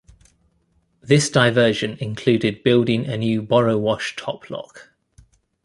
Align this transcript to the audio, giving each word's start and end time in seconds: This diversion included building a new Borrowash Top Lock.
This 1.01 1.29
diversion 1.29 1.95
included 1.99 2.63
building 2.63 3.05
a 3.05 3.15
new 3.19 3.43
Borrowash 3.43 4.15
Top 4.15 4.49
Lock. 4.49 4.89